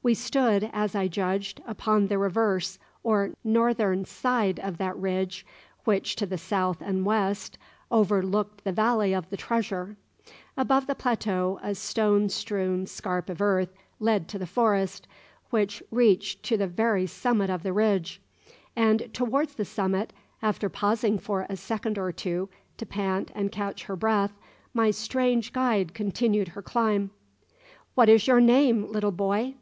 We 0.00 0.14
stood, 0.14 0.70
as 0.72 0.94
I 0.94 1.08
judged, 1.08 1.60
upon 1.66 2.06
the 2.06 2.18
reverse 2.18 2.78
or 3.02 3.34
northern 3.42 4.04
side 4.04 4.60
of 4.60 4.78
that 4.78 4.96
ridge 4.96 5.44
which 5.84 6.14
to 6.16 6.24
the 6.24 6.38
south 6.38 6.80
and 6.80 7.04
west 7.04 7.58
overlooked 7.90 8.62
the 8.62 8.70
valley 8.72 9.12
of 9.12 9.28
the 9.28 9.36
treasure. 9.36 9.96
Above 10.56 10.86
the 10.86 10.94
plateau 10.94 11.58
a 11.64 11.74
stone 11.74 12.28
strewn 12.28 12.86
scarp 12.86 13.28
of 13.28 13.40
earth 13.42 13.70
led 13.98 14.28
to 14.28 14.38
the 14.38 14.46
forest, 14.46 15.08
which 15.50 15.82
reached 15.90 16.44
to 16.44 16.56
the 16.56 16.68
very 16.68 17.06
summit 17.06 17.50
of 17.50 17.64
the 17.64 17.72
ridge; 17.72 18.22
and 18.76 19.12
towards 19.12 19.56
the 19.56 19.64
summit, 19.64 20.12
after 20.40 20.68
pausing 20.68 21.18
for 21.18 21.44
a 21.50 21.56
second 21.56 21.98
or 21.98 22.12
two 22.12 22.48
to 22.78 22.86
pant 22.86 23.32
and 23.34 23.50
catch 23.50 23.82
her 23.84 23.96
breath, 23.96 24.32
my 24.72 24.92
strange 24.92 25.52
guide 25.52 25.92
continued 25.92 26.46
her 26.48 26.62
climb. 26.62 27.10
"What 27.96 28.08
is 28.08 28.28
your 28.28 28.40
name, 28.40 28.90
little 28.92 29.12
boy?" 29.12 29.56